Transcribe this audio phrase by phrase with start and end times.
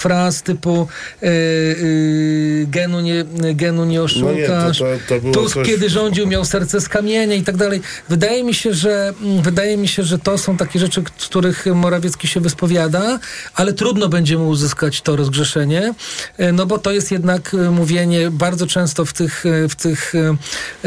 [0.00, 0.88] fraz typu
[1.22, 4.80] y, y, genu, nie, genu nie oszukasz.
[4.80, 5.66] No nie, to, to, to Tusk coś...
[5.66, 7.80] kiedy rządził miał serce z kamienia i tak dalej.
[8.08, 12.28] Wydaje mi się, że mm, wydaje mi się, że to są takie rzeczy, których Morawiecki
[12.28, 13.18] się wyspowiada,
[13.54, 15.94] ale trudno będzie mu uzyskać to rozgrzeszenie,
[16.40, 20.12] y, no bo to jest jednak mówienie bardzo często w tych, w tych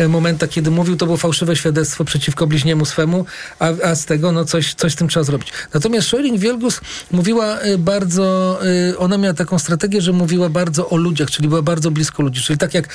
[0.09, 3.25] momentach, kiedy mówił, to było fałszywe świadectwo przeciwko bliźniemu swemu,
[3.59, 5.53] a, a z tego no coś, coś z tym trzeba zrobić.
[5.73, 8.59] Natomiast Scheuring-Wielgus mówiła bardzo
[8.91, 12.41] y, ona miała taką strategię, że mówiła bardzo o ludziach, czyli była bardzo blisko ludzi.
[12.41, 12.89] Czyli tak jak,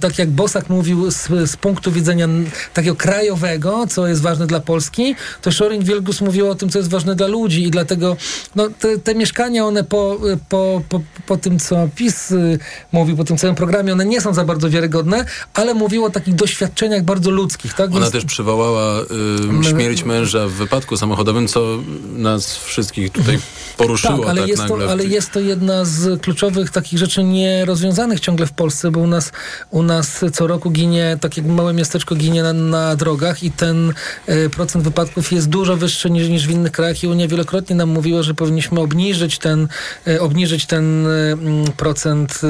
[0.00, 2.28] tak jak Bosak mówił z, z punktu widzenia
[2.74, 6.90] takiego krajowego, co jest ważne dla Polski, to Szorin Wielgus mówił o tym, co jest
[6.90, 8.16] ważne dla ludzi i dlatego
[8.54, 12.58] no, te, te mieszkania, one po, po, po, po tym, co PiS y,
[12.92, 16.34] mówił, po tym całym programie, one nie są za bardzo wiarygodne, ale mówił o takich
[16.34, 17.74] doświadczeniach bardzo ludzkich.
[17.74, 17.90] Tak?
[17.90, 18.12] Ona Więc...
[18.12, 21.78] też przywołała y, śmierć męża w wypadku samochodowym, co
[22.16, 23.38] nas wszystkich tutaj
[23.76, 24.18] poruszyło.
[24.18, 28.20] Tak, ale, tak jest, nagle to, ale jest to jedna z kluczowych takich rzeczy nierozwiązanych
[28.20, 29.32] ciągle w Polsce, bo u nas,
[29.70, 33.92] u nas co roku ginie, tak jak małe miasteczko ginie na, na drogach i ten
[34.28, 37.88] y, procent wypadków jest dużo wyższy niż, niż w innych krajach i Unia wielokrotnie nam
[37.88, 39.68] mówiła, że powinniśmy obniżyć ten,
[40.08, 41.36] y, obniżyć ten y,
[41.76, 42.40] procent,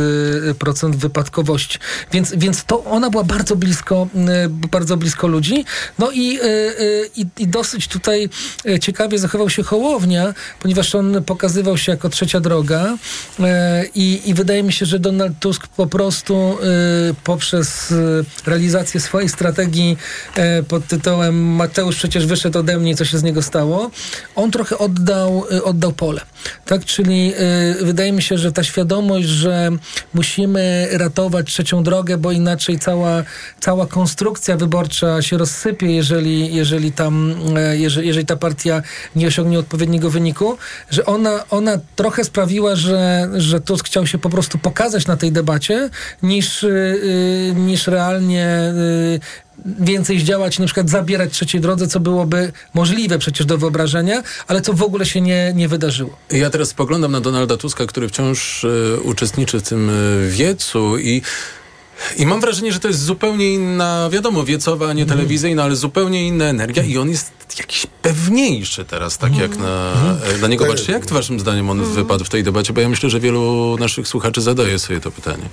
[0.58, 1.78] procent wypadkowości.
[2.12, 4.08] Więc, więc to ona była bardzo blisko,
[4.70, 5.64] bardzo blisko ludzi.
[5.98, 6.38] No i,
[7.16, 8.28] i, i dosyć tutaj
[8.80, 12.83] ciekawie zachował się Hołownia, ponieważ on pokazywał się jako trzecia droga,
[13.40, 17.94] E, I, I, wydaje mi się, że Donald Tusk po prostu e, poprzez e,
[18.50, 19.96] realizację swojej strategii
[20.68, 23.90] pod tytułem Mateusz przecież wyszedł ode mnie, co się z niego stało,
[24.36, 26.20] on trochę oddał, oddał pole.
[26.64, 27.32] Tak, czyli
[27.82, 29.70] wydaje mi się, że ta świadomość, że
[30.14, 33.22] musimy ratować trzecią drogę, bo inaczej cała,
[33.60, 37.34] cała konstrukcja wyborcza się rozsypie, jeżeli, jeżeli tam,
[37.72, 38.82] jeżeli, jeżeli ta partia
[39.16, 40.56] nie osiągnie odpowiedniego wyniku,
[40.90, 45.32] że ona, ona trochę sprawiła, że że Tusk chciał się po prostu pokazać na tej
[45.32, 45.90] debacie,
[46.22, 48.72] niż, yy, niż realnie
[49.12, 49.20] yy,
[49.80, 54.72] więcej zdziałać, na przykład zabierać trzeciej drodze, co byłoby możliwe przecież do wyobrażenia, ale co
[54.72, 56.16] w ogóle się nie, nie wydarzyło.
[56.30, 61.22] Ja teraz spoglądam na Donalda Tuska, który wciąż y, uczestniczy w tym y, wiecu i
[62.16, 65.18] i mam wrażenie, że to jest zupełnie inna, wiadomo, wiecowa, a nie mhm.
[65.18, 70.40] telewizyjna, ale zupełnie inna energia i on jest jakiś pewniejszy teraz, tak jak na, mhm.
[70.40, 70.92] na niego patrzcie.
[70.92, 71.96] Jak waszym zdaniem on mhm.
[71.96, 72.72] wypadł w tej debacie?
[72.72, 75.44] Bo ja myślę, że wielu naszych słuchaczy zadaje sobie to pytanie.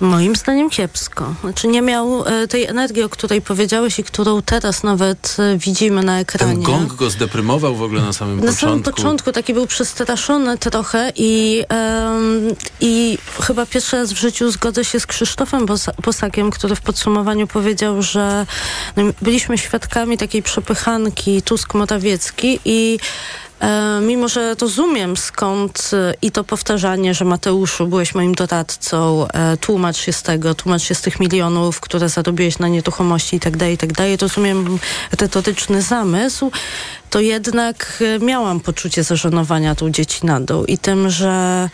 [0.00, 1.34] Moim zdaniem kiepsko.
[1.40, 6.02] Znaczy nie miał e, tej energii, o której powiedziałeś i którą teraz nawet e, widzimy
[6.02, 6.52] na ekranie.
[6.52, 8.66] Ten gong go zdeprymował w ogóle na samym na początku.
[8.66, 11.64] Na samym początku taki był przestraszony trochę i,
[12.80, 15.66] i chyba pierwszy raz w życiu zgodzę się z Krzysztofem
[16.04, 18.46] Bosakiem, który w podsumowaniu powiedział, że
[18.96, 22.98] no, byliśmy świadkami takiej przepychanki Tusk-Morawiecki i
[24.02, 29.96] mimo, że rozumiem skąd e, i to powtarzanie, że Mateuszu, byłeś moim doradcą, e, tłumacz
[29.96, 33.74] się z tego, tłumacz się z tych milionów, które zarobiłeś na nieruchomości i tak dalej,
[33.74, 33.90] i tak.
[34.20, 34.78] Rozumiem
[35.20, 36.50] retoryczny zamysł,
[37.10, 41.68] to jednak e, miałam poczucie zażenowania tą dziecinadą i tym, że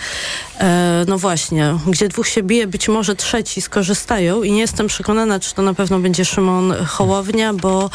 [0.60, 5.40] e, no właśnie, gdzie dwóch się bije, być może trzeci skorzystają i nie jestem przekonana,
[5.40, 7.90] czy to na pewno będzie Szymon Hołownia, bo e,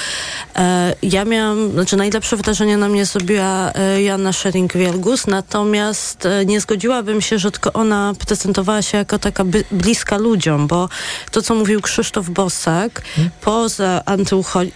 [1.02, 7.22] ja miałam, znaczy najlepsze wrażenie na mnie zrobiła e, Joanna Schering-Wielgus, natomiast e, nie zgodziłabym
[7.22, 10.90] się, że tylko ona prezentowała się jako taka bliska ludziom, bo
[11.32, 13.32] to, co mówił Krzysztof Bosak, hmm?
[13.42, 14.02] poza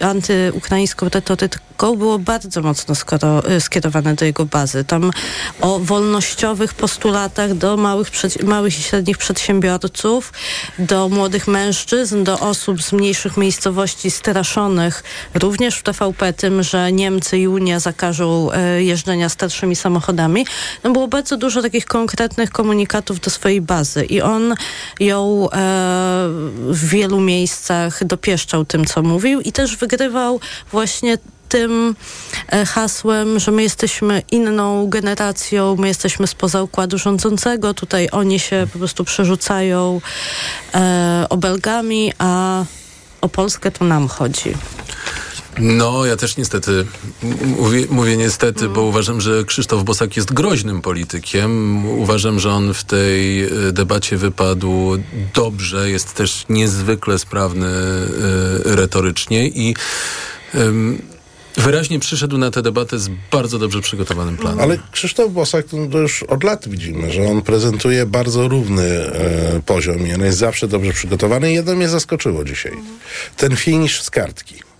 [0.00, 4.84] antyukraińską retoryką było bardzo mocno skoro, skierowane do jego bazy.
[4.84, 5.10] Tam
[5.60, 8.08] o wolnościowych postulatach do małych,
[8.44, 10.32] małych i średnich przedsiębiorców,
[10.78, 15.04] do młodych mężczyzn, do osób z mniejszych miejscowości straszonych,
[15.34, 20.46] również w TVP tym, że Niemcy i Unia zakażą y, jeżdżenia starszymi samochodami.
[20.84, 24.54] No było bardzo dużo takich konkretnych komunikatów do swojej bazy i on
[25.00, 25.56] ją e,
[26.68, 30.40] w wielu miejscach dopieszczał tym, co mówił i też wygrywał
[30.70, 31.18] właśnie
[31.52, 31.96] tym
[32.48, 38.66] e, hasłem, że my jesteśmy inną generacją, my jesteśmy spoza układu rządzącego, tutaj oni się
[38.72, 40.00] po prostu przerzucają
[40.74, 42.64] e, obelgami, a
[43.20, 44.54] o Polskę to nam chodzi.
[45.58, 46.86] No, ja też niestety
[47.58, 51.86] mówię, mówię niestety, bo uważam, że Krzysztof Bosak jest groźnym politykiem.
[51.86, 54.98] Uważam, że on w tej e, debacie wypadł
[55.34, 59.74] dobrze, jest też niezwykle sprawny y, retorycznie i
[60.54, 60.58] y,
[61.56, 64.60] Wyraźnie przyszedł na tę debatę z bardzo dobrze przygotowanym planem.
[64.60, 70.06] Ale Krzysztof Bosak to już od lat widzimy, że on prezentuje bardzo równy e, poziom
[70.06, 71.50] i on jest zawsze dobrze przygotowany.
[71.50, 72.72] I jedno mnie zaskoczyło dzisiaj.
[73.36, 74.71] Ten finisz z kartki.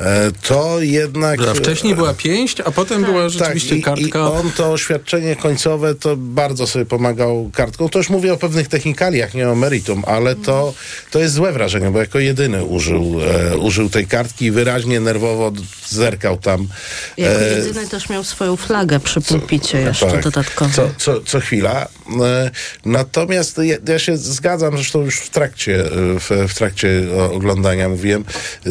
[0.00, 1.40] E, to jednak...
[1.40, 4.18] A wcześniej była pięść, a potem była rzeczywiście tak, i, kartka.
[4.18, 7.88] I on to oświadczenie końcowe to bardzo sobie pomagał kartką.
[7.88, 10.74] To już mówię o pewnych technikaliach, nie o meritum, ale to,
[11.10, 13.20] to jest złe wrażenie, bo jako jedyny użył,
[13.52, 15.52] e, użył tej kartki i wyraźnie nerwowo
[15.88, 16.68] zerkał tam.
[17.16, 20.70] Jako e, jedyny też miał swoją flagę przy pulpicie jeszcze tak, dodatkowo.
[20.74, 21.88] Co, co, co chwila.
[22.22, 22.50] E,
[22.84, 25.88] Natomiast ja, ja się zgadzam, zresztą już w trakcie, e,
[26.20, 27.02] w, w trakcie
[27.32, 28.24] oglądania mówiłem,
[28.66, 28.70] e,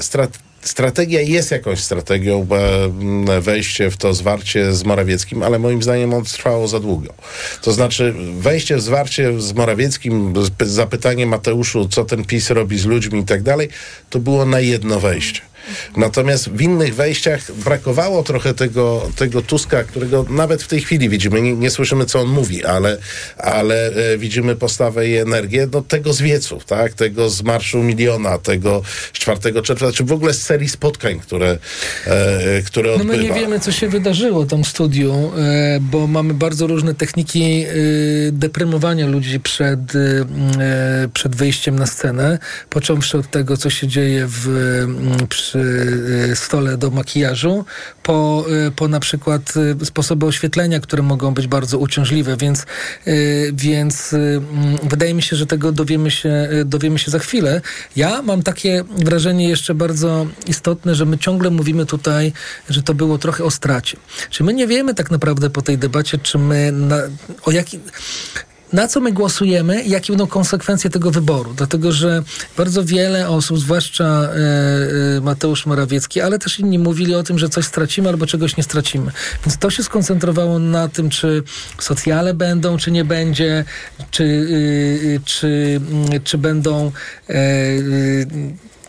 [0.00, 5.82] strat, strategia jest jakąś strategią, bo, mm, wejście w to zwarcie z Morawieckim, ale moim
[5.82, 7.14] zdaniem on trwało za długo.
[7.62, 13.20] To znaczy wejście w zwarcie z Morawieckim, zapytanie Mateuszu, co ten PiS robi z ludźmi
[13.20, 13.68] i tak dalej,
[14.10, 15.40] to było na jedno wejście.
[15.96, 21.42] Natomiast w innych wejściach brakowało trochę tego, tego Tuska, którego nawet w tej chwili widzimy.
[21.42, 22.98] Nie, nie słyszymy, co on mówi, ale,
[23.38, 26.92] ale e, widzimy postawę i energię no, tego z wieców, tak?
[26.94, 28.82] tego z Marszu Miliona, tego
[29.12, 31.58] z 4 czerwca, czy w ogóle z serii spotkań, które,
[32.06, 33.16] e, które No odbywa.
[33.16, 37.64] my nie wiemy, co się wydarzyło tam w studiu, e, bo mamy bardzo różne techniki
[37.64, 37.72] e,
[38.32, 42.38] deprymowania ludzi przed, e, przed wyjściem na scenę,
[42.70, 44.48] począwszy od tego, co się dzieje w,
[45.28, 45.55] przy e,
[46.34, 47.64] stole do makijażu,
[48.02, 52.66] po, e, po na przykład e, sposoby oświetlenia, które mogą być bardzo uciążliwe, więc,
[53.52, 54.42] więc e, m,
[54.82, 57.60] wydaje mi się, że tego dowiemy się, dowiemy się za chwilę.
[57.96, 62.32] Ja mam takie wrażenie jeszcze bardzo istotne, że my ciągle mówimy tutaj,
[62.70, 63.96] że to było trochę o stracie.
[64.30, 66.96] Czy my nie wiemy tak naprawdę po tej debacie, czy my na,
[67.42, 67.80] o jaki
[68.72, 71.54] na co my głosujemy i jakie będą konsekwencje tego wyboru.
[71.56, 72.22] Dlatego, że
[72.56, 77.48] bardzo wiele osób, zwłaszcza e, e, Mateusz Morawiecki, ale też inni mówili o tym, że
[77.48, 79.12] coś stracimy albo czegoś nie stracimy.
[79.46, 81.42] Więc to się skoncentrowało na tym, czy
[81.78, 83.64] socjale będą, czy nie będzie,
[84.10, 84.26] czy, y,
[85.04, 86.92] y, czy, mm, czy będą
[87.28, 88.26] e, y,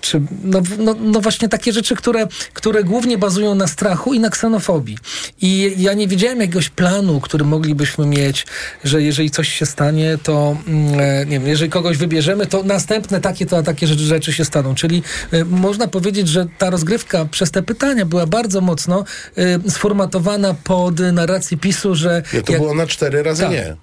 [0.01, 4.29] czy, no, no, no właśnie takie rzeczy, które, które głównie bazują na strachu i na
[4.29, 4.97] ksenofobii.
[5.41, 8.47] I ja nie widziałem jakiegoś planu, który moglibyśmy mieć,
[8.83, 13.21] że jeżeli coś się stanie, to mm, e, nie wiem, jeżeli kogoś wybierzemy, to następne
[13.21, 14.75] takie to a takie rzeczy, rzeczy się staną.
[14.75, 19.03] Czyli e, można powiedzieć, że ta rozgrywka przez te pytania była bardzo mocno
[19.37, 23.51] e, sformatowana pod narrację PiSu, że Nie, to jak- było na cztery razy Tak.
[23.51, 23.75] nie.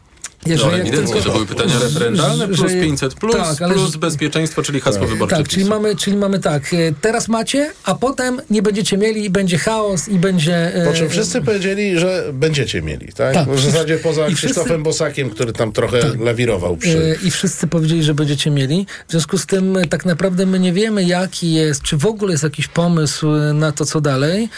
[0.47, 3.93] Jeżeli No, ewidentnie, tylko- że były pytania referendalne, plus że- 500, plus, tak, ale plus
[3.93, 7.95] że- bezpieczeństwo, czyli hasło wyborcze Tak, czyli mamy, czyli mamy tak, e, teraz macie, a
[7.95, 10.75] potem nie będziecie mieli i będzie chaos i będzie...
[10.75, 13.35] e, Po czym wszyscy powiedzieli, że będziecie mieli, tak?
[13.35, 13.49] Tak.
[13.51, 17.17] W zasadzie poza I wszyscy- Krzysztofem Bosakiem, który tam trochę lawirował przy...
[17.23, 18.87] E, I wszyscy powiedzieli, że będziecie mieli.
[19.09, 22.45] W związku z tym tak naprawdę my nie wiemy, jaki jest, czy w ogóle jest
[22.45, 24.49] jakiś pomysł na to, co dalej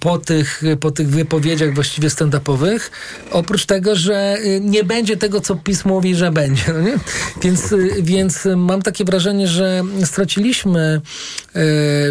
[0.00, 2.78] po tych, po tych wypowiedziach właściwie stand-upowych.
[3.30, 6.72] Oprócz tego, że nie będzie tego, co PiS mówi, że będzie.
[6.72, 6.96] No nie?
[7.42, 11.00] Więc, e, więc mam takie wrażenie, że straciliśmy
[11.54, 11.60] e,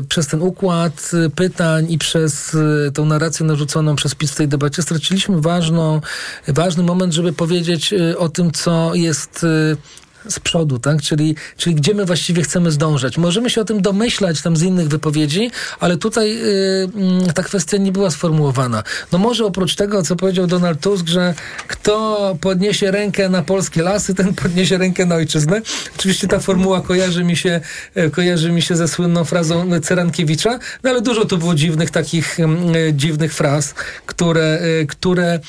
[0.09, 2.55] przez ten układ pytań i przez
[2.87, 6.01] e, tą narrację narzuconą przez PiS w tej debacie, straciliśmy ważną,
[6.47, 11.01] ważny moment, żeby powiedzieć e, o tym, co jest e, z przodu, tak?
[11.01, 13.17] Czyli, czyli gdzie my właściwie chcemy zdążać.
[13.17, 17.77] Możemy się o tym domyślać tam z innych wypowiedzi, ale tutaj y, mm, ta kwestia
[17.77, 18.83] nie była sformułowana.
[19.11, 21.33] No może oprócz tego, co powiedział Donald Tusk, że
[21.67, 25.61] kto podniesie rękę na polskie lasy, ten podniesie rękę na ojczyznę.
[25.97, 27.61] Oczywiście ta formuła kojarzy mi się,
[27.95, 32.39] e, kojarzy mi się ze słynną frazą Cerankiewicza, no ale dużo tu było dziwnych takich
[32.39, 32.47] e,
[32.93, 33.73] dziwnych fraz,
[34.05, 35.39] które, e, które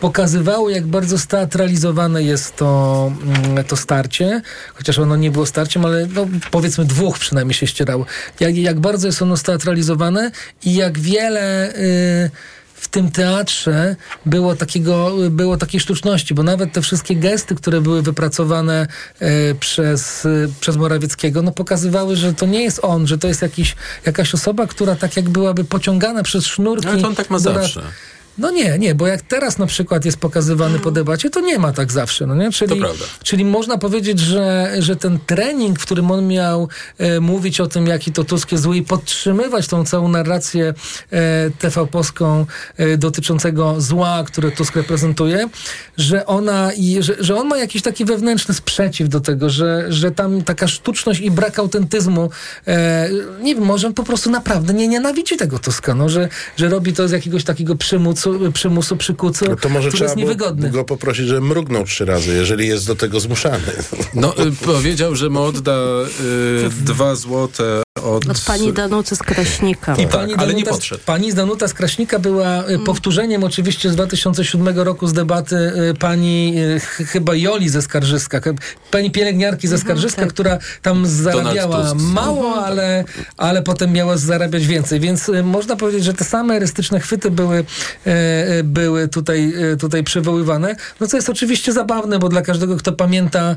[0.00, 3.12] y, pokazywało, jak bardzo steatralizowane jest to,
[3.46, 4.42] mm, to starcie,
[4.74, 8.06] chociaż ono nie było starciem, ale no, powiedzmy dwóch przynajmniej się ścierało.
[8.40, 10.30] Jak, jak bardzo jest ono steatralizowane
[10.64, 12.30] i jak wiele y,
[12.74, 18.02] w tym teatrze było, takiego, było takiej sztuczności, bo nawet te wszystkie gesty, które były
[18.02, 18.86] wypracowane
[19.22, 23.42] y, przez, y, przez Morawieckiego, no pokazywały, że to nie jest on, że to jest
[23.42, 23.76] jakiś,
[24.06, 26.88] jakaś osoba, która tak jak byłaby pociągana przez sznurki.
[26.88, 27.82] Ale to on tak ma do zawsze.
[28.38, 31.72] No nie, nie, bo jak teraz na przykład jest pokazywany po debacie, to nie ma
[31.72, 32.52] tak zawsze, no nie?
[32.52, 33.04] Czyli, To prawda.
[33.22, 36.68] czyli można powiedzieć, że, że ten trening, w którym on miał
[36.98, 40.74] e, mówić o tym, jaki to Tusk jest zły i podtrzymywać tą całą narrację
[41.10, 42.46] e, TV-polską
[42.76, 45.48] e, dotyczącego zła, które Tusk reprezentuje,
[45.96, 50.10] że ona i że, że on ma jakiś taki wewnętrzny sprzeciw do tego, że, że
[50.10, 52.30] tam taka sztuczność i brak autentyzmu,
[52.66, 53.08] e,
[53.42, 57.08] nie wiem, może po prostu naprawdę nie nienawidzi tego Tuska, no, że, że robi to
[57.08, 58.19] z jakiegoś takiego przymusu,
[58.52, 60.70] przymusu przykucu, No to może trzeba jest niewygodny.
[60.70, 63.72] go poprosić, żeby mrugnął trzy razy, jeżeli jest do tego zmuszany.
[64.14, 68.28] No, y, powiedział, że mu odda y, dwa złote od...
[68.28, 69.94] Od pani Danuty z Kraśnika.
[69.94, 71.00] I Tak, pani ale nie Danuta, podszedł.
[71.06, 72.70] Pani Danuta z Kraśnika była Mm.
[72.82, 77.82] y, powtórzeniem oczywiście z 2007 roku z debaty y, pani y, ch- chyba Joli ze
[77.82, 78.40] Skarżyska,
[78.90, 80.30] pani pielęgniarki ze Skarżyska, tak.
[80.30, 83.04] która tam zarabiała mało, ale,
[83.36, 85.00] ale potem miała zarabiać więcej.
[85.00, 87.64] Więc można powiedzieć, że te same erystyczne chwyty były,
[88.64, 90.76] były tutaj, tutaj przywoływane.
[91.00, 93.56] No co jest oczywiście zabawne, bo dla każdego, kto pamięta,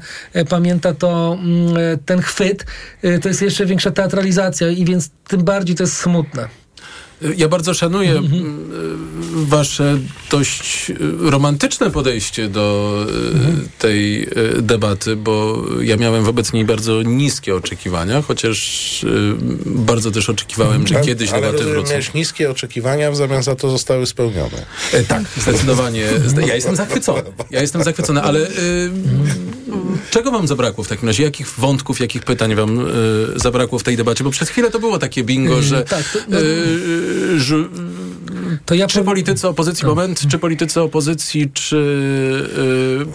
[0.50, 2.66] pamięta to mm, ten chwyt,
[3.22, 4.33] to jest jeszcze większa teatralizacja
[4.74, 6.48] i więc tym bardziej to jest smutne.
[7.38, 8.70] Ja bardzo szanuję m,
[9.34, 10.00] wasze
[10.32, 17.02] dość y, romantyczne podejście do y, tej y, debaty, bo ja miałem wobec niej bardzo
[17.02, 19.36] niskie oczekiwania, chociaż y,
[19.66, 21.90] bardzo też oczekiwałem, że kiedyś ale debaty rozumiem, wrócą.
[21.90, 24.66] miałeś niskie oczekiwania, w zamian za to zostały spełnione.
[24.94, 26.08] E, tak, zdecydowanie.
[26.28, 27.24] Zde- Ja jestem zachwycony.
[27.52, 28.52] Ja jestem zachwycony, ale y,
[30.10, 31.24] czego wam zabrakło w takim razie?
[31.24, 32.84] Jakich wątków, jakich pytań wam y,
[33.36, 34.24] zabrakło w tej debacie?
[34.24, 37.56] Bo przez chwilę to było takie bingo, Y, że tak, to- no- y, że
[38.66, 41.78] To ja czy powiem- politycy opozycji, moment, czy politycy opozycji, czy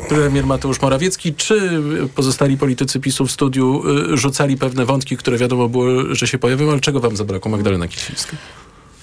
[0.04, 1.82] y, premier Mateusz Morawiecki, czy
[2.14, 3.82] pozostali politycy PiSu w studiu
[4.14, 8.36] rzucali pewne wątki, które wiadomo było, że się pojawią, ale czego wam zabrakło, Magdalena Kisielska?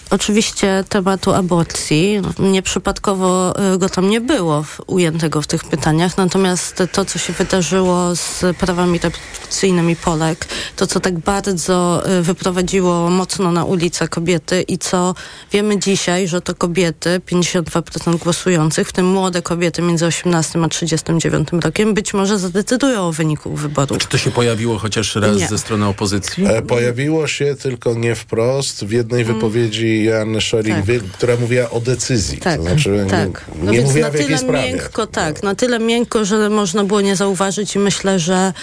[0.09, 2.21] Oczywiście tematu aborcji.
[2.39, 7.33] Nieprzypadkowo y, go tam nie było w- ujętego w tych pytaniach, natomiast to, co się
[7.33, 14.61] wydarzyło z prawami reprodukcyjnymi Polek, to, co tak bardzo y, wyprowadziło mocno na ulicę kobiety
[14.61, 15.15] i co
[15.51, 21.47] wiemy dzisiaj, że to kobiety, 52% głosujących, w tym młode kobiety między 18 a 39
[21.63, 23.97] rokiem, być może zadecydują o wyniku wyborów.
[23.97, 25.47] Czy to się pojawiło chociaż raz Nie.
[25.47, 26.45] ze strony opozycji?
[26.45, 30.99] E, Pojawiło się tylko nie wprost w jednej wypowiedzi Joanny Scheuring, Mm.
[31.01, 31.09] Tak.
[31.11, 32.37] która mówiła o decyzji.
[32.37, 33.45] Tak, to znaczy tak.
[33.55, 34.67] nie, No nie więc na tyle sprawie.
[34.71, 38.53] miękko, tak, na tyle miękko, że można było nie zauważyć i myślę, że,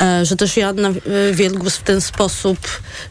[0.00, 0.92] e, że też Joanna e,
[1.32, 2.58] Wielgus w ten sposób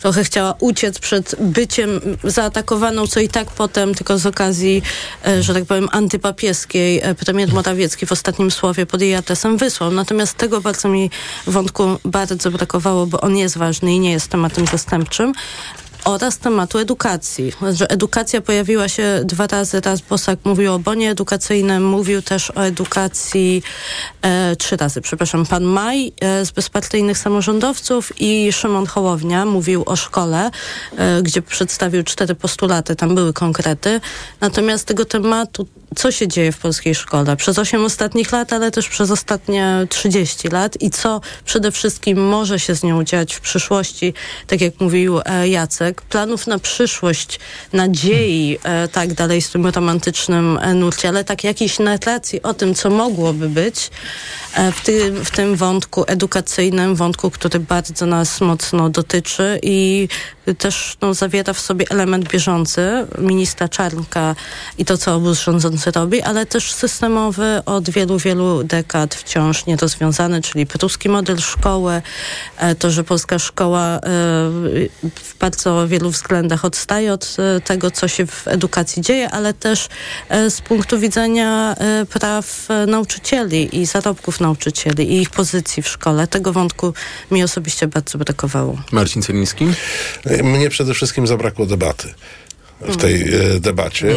[0.01, 4.81] trochę chciała uciec przed byciem zaatakowaną, co i tak potem, tylko z okazji,
[5.27, 9.91] e, że tak powiem, antypapieskiej, e, premier Morawiecki w ostatnim słowie pod jej adresem wysłał.
[9.91, 11.09] Natomiast tego bardzo mi
[11.47, 15.33] wątku bardzo brakowało, bo on jest ważny i nie jest tematem zastępczym
[16.05, 17.51] oraz tematu edukacji.
[17.73, 19.81] Że edukacja pojawiła się dwa razy.
[19.81, 23.63] Raz Bosak mówił o bonie edukacyjnym, mówił też o edukacji
[24.21, 29.95] e, trzy razy, przepraszam, pan Maj e, z bezpartyjnych samorządowców i Szymon Hołownia mówił o
[29.95, 30.51] szkole,
[30.97, 34.01] e, gdzie przedstawił cztery postulaty, tam były konkrety.
[34.41, 37.35] Natomiast tego tematu, co się dzieje w polskiej szkole?
[37.35, 40.81] Przez osiem ostatnich lat, ale też przez ostatnie 30 lat?
[40.81, 44.13] I co przede wszystkim może się z nią dziać w przyszłości,
[44.47, 47.39] tak jak mówił e, Jacek, planów na przyszłość,
[47.73, 52.75] nadziei, e, tak dalej z tym romantycznym e, nurcie, ale tak jakiejś narracji o tym,
[52.75, 53.91] co mogłoby być
[54.75, 60.07] w tym, w tym wątku edukacyjnym, wątku, który bardzo nas mocno dotyczy i
[60.53, 64.35] też no, zawiera w sobie element bieżący ministra Czarnka
[64.77, 70.41] i to, co obóz rządzący robi, ale też systemowy od wielu, wielu dekad wciąż nierozwiązany,
[70.41, 72.01] czyli pruski model szkoły,
[72.57, 73.99] e, to, że polska szkoła e,
[75.15, 79.87] w bardzo wielu względach odstaje od e, tego, co się w edukacji dzieje, ale też
[80.49, 81.75] z punktu widzenia
[82.09, 86.27] praw nauczycieli i zarobków nauczycieli i ich pozycji w szkole.
[86.27, 86.93] Tego wątku
[87.31, 88.77] mi osobiście bardzo brakowało.
[88.91, 89.67] Marcin Celiński?
[90.43, 92.13] Mnie przede wszystkim zabrakło debaty
[92.81, 94.15] w tej e, debacie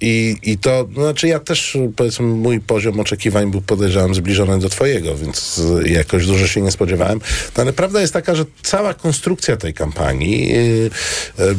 [0.00, 4.68] I, i to, no, znaczy ja też powiedzmy mój poziom oczekiwań był podejrzewam zbliżony do
[4.68, 7.20] twojego, więc jakoś dużo się nie spodziewałem,
[7.56, 10.56] no, ale prawda jest taka, że cała konstrukcja tej kampanii e,
[11.44, 11.54] e,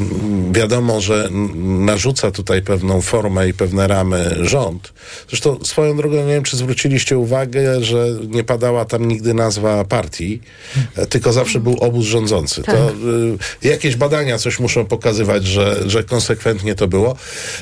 [0.51, 4.93] wiadomo, że narzuca tutaj pewną formę i pewne ramy rząd.
[5.29, 10.41] Zresztą swoją drogą, nie wiem czy zwróciliście uwagę, że nie padała tam nigdy nazwa partii,
[11.09, 12.63] tylko zawsze był obóz rządzący.
[12.63, 12.89] To
[13.63, 16.03] y, jakieś badania coś muszą pokazywać, że, że
[16.39, 17.15] konsekwentnie to było.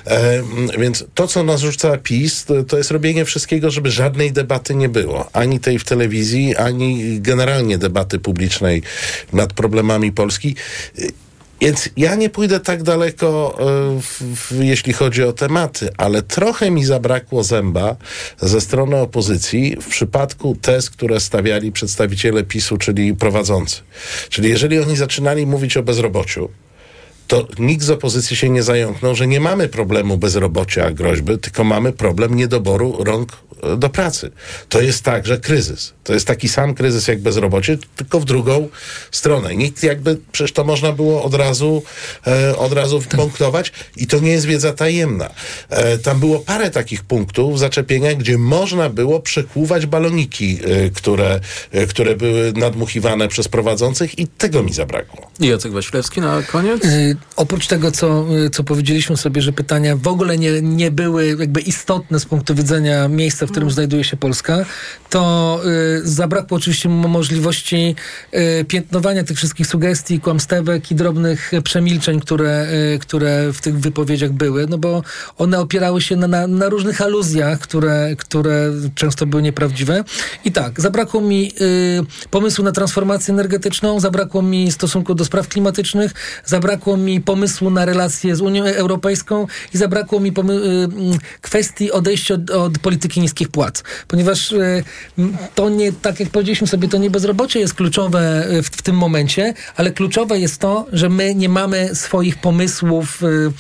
[0.08, 0.44] E,
[0.80, 4.90] więc to, co nas rzuca PiS, to, to jest robienie wszystkiego, żeby żadnej debaty nie
[4.90, 5.30] było.
[5.34, 8.82] Ani tej w telewizji, ani generalnie debaty publicznej
[9.34, 10.56] nad problemami Polski.
[11.00, 11.12] Y,
[11.62, 16.72] Więc ja nie pójdę tak daleko, e, w, w, jeśli chodzi o tematy, ale trochę
[16.72, 17.96] mi zabrakło zęba
[18.42, 23.82] ze strony opozycji w przypadku tez, które stawiali przedstawiciele PiSu, czyli prowadzący.
[24.30, 26.50] Czyli jeżeli oni zaczynali mówić o bezrobociu,
[27.28, 31.94] to nikt z opozycji się nie zająknął, że nie mamy problemu bezrobocia, groźby, tylko mamy
[31.94, 34.32] problem niedoboru rąk e, do pracy.
[34.70, 35.94] To jest także kryzys.
[36.04, 38.70] To jest taki sam kryzys jak bezrobocie, tylko w drugą
[39.12, 39.56] stronę.
[39.56, 41.84] Nikt jakby, przecież to można było od razu,
[42.28, 45.30] e, od razu punktować i to nie jest wiedza tajemna.
[45.70, 51.40] E, tam było parę takich punktów zaczepienia, gdzie można było przekłuwać baloniki, e, które,
[51.72, 55.32] e, które były nadmuchiwane przez prowadzących i tego mi zabrakło.
[55.40, 56.82] I Jacek Waślewski na koniec?
[57.36, 61.62] Oprócz tego, co, y, co powiedzieliśmy sobie, że pytania w ogóle nie, nie były jakby
[61.62, 64.66] istotne z punktu widzenia miejsca, w którym znajduje się Polska,
[65.10, 67.96] to y, zabrakło oczywiście mo- możliwości
[68.34, 74.32] y, piętnowania tych wszystkich sugestii, kłamstewek i drobnych przemilczeń, które, y, które w tych wypowiedziach
[74.32, 75.04] były, no bo
[75.38, 80.04] one opierały się na, na, na różnych aluzjach, które, które często były nieprawdziwe.
[80.46, 86.14] I tak, zabrakło mi y, pomysłu na transformację energetyczną, zabrakło mi stosunku do spraw klimatycznych,
[86.46, 92.34] zabrakło mi pomysłu na relacje z Unią Europejską i zabrakło mi y, mm, kwestii odejścia
[92.34, 93.84] od, od polityki niskich płac.
[94.08, 94.84] Ponieważ y,
[95.56, 98.96] to nie, tak jak powiedzieliśmy sobie, to nie bezrobocie jest kluczowe y, w, w tym
[98.96, 103.52] momencie, ale kluczowe jest to, że my nie mamy swoich pomysłów, w,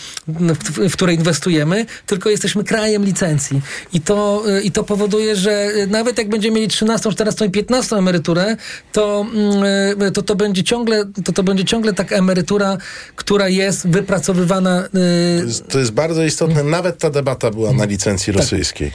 [0.89, 3.62] w, które inwestujemy, tylko jesteśmy krajem licencji.
[3.94, 8.58] I to, i to powoduje, że nawet jak będziemy mieli 13, 14 i 15 emeryturę,
[8.92, 12.77] to, mm, to, to, będzie ciągle, to, to będzie ciągle taka emerytura,
[13.16, 14.84] która jest wypracowywana.
[14.91, 16.63] To y, jest, to jest bardzo istotne.
[16.63, 18.91] Nawet ta debata była na licencji rosyjskiej.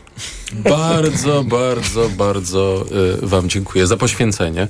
[0.52, 2.84] Bardzo, bardzo, bardzo
[3.22, 4.68] y, Wam dziękuję za poświęcenie.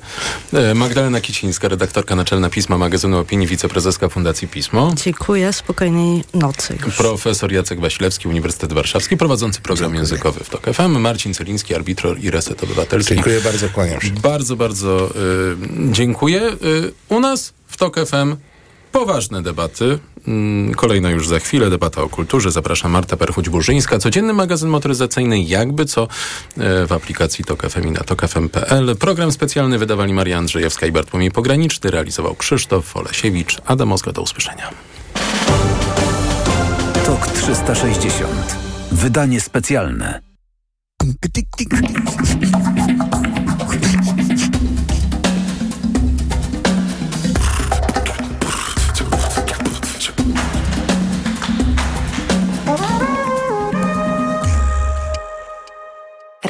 [0.71, 4.93] Y, Magdalena Kicińska, redaktorka naczelna Pisma Magazynu Opinii, wiceprezeska Fundacji Pismo.
[5.03, 6.95] Dziękuję, spokojnej nocy już.
[6.95, 10.99] Profesor Jacek Waślewski, Uniwersytet Warszawski, prowadzący program językowy w TOK FM.
[10.99, 13.15] Marcin Celiński, arbitro i Reset Obywatelski.
[13.15, 14.11] Dziękuję bardzo, kłaniam się.
[14.11, 16.41] Bardzo, bardzo y, dziękuję.
[16.41, 18.35] Y, u nas w TOK FM
[18.93, 19.99] poważne debaty.
[20.27, 22.51] Mm, Kolejna już za chwilę debata o kulturze.
[22.51, 23.99] Zapraszam Marta Perchuć-Burzyńska.
[23.99, 26.07] Codzienny magazyn motoryzacyjny jakby co y,
[26.87, 28.95] w aplikacji TOK FM i na tokfm.pl.
[28.95, 31.91] Program specjalny wydawali Maria Andrzejewska i Bartłomiej Pograniczny.
[31.91, 33.57] Realizował Krzysztof Olesiewicz.
[33.65, 34.69] Adam Ozga, do usłyszenia.
[37.05, 38.29] TOK 360.
[38.91, 40.21] Wydanie specjalne.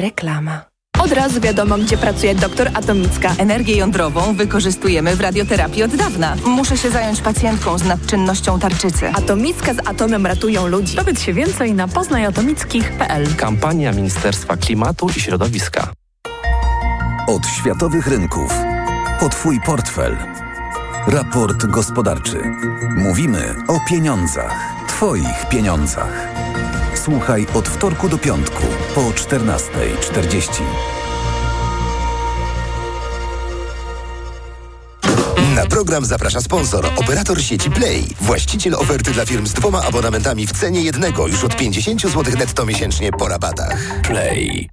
[0.04, 0.62] Reklama.
[1.00, 3.36] Od razu wiadomo, gdzie pracuje doktor Atomicka.
[3.38, 6.36] Energię jądrową wykorzystujemy w radioterapii od dawna.
[6.46, 9.10] Muszę się zająć pacjentką z nadczynnością tarczycy.
[9.10, 10.96] Atomicka z atomem ratują ludzi.
[10.96, 13.36] Dowiedz się więcej na poznajatomickich.pl.
[13.36, 15.88] Kampania Ministerstwa Klimatu i Środowiska.
[17.28, 18.54] Od światowych rynków.
[19.20, 20.18] Po Twój portfel.
[21.08, 22.38] Raport gospodarczy.
[22.98, 24.74] Mówimy o pieniądzach.
[24.88, 26.33] Twoich pieniądzach.
[27.04, 28.64] Słuchaj od wtorku do piątku
[28.96, 30.64] po 14.40.
[35.56, 40.52] Na program zaprasza sponsor, operator sieci Play, właściciel oferty dla firm z dwoma abonamentami w
[40.52, 44.02] cenie jednego już od 50 zł netto miesięcznie po rabatach.
[44.04, 44.70] Play.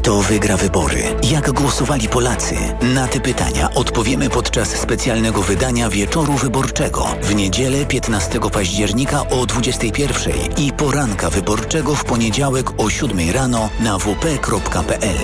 [0.00, 1.02] Kto wygra wybory?
[1.30, 2.54] Jak głosowali Polacy?
[2.94, 10.32] Na te pytania odpowiemy podczas specjalnego wydania Wieczoru Wyborczego w niedzielę 15 października o 21
[10.56, 15.18] i poranka wyborczego w poniedziałek o 7 rano na wp.pl.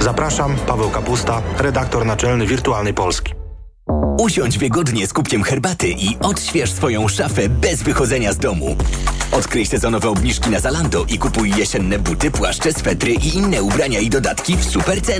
[0.00, 3.45] Zapraszam, Paweł Kapusta, redaktor naczelny Wirtualnej Polski.
[4.18, 8.76] Usiądź wygodnie z kubkiem herbaty i odśwież swoją szafę bez wychodzenia z domu.
[9.32, 14.10] Odkryj sezonowe obniżki na Zalando i kupuj jesienne buty, płaszcze, swetry i inne ubrania i
[14.10, 15.14] dodatki w super cenach.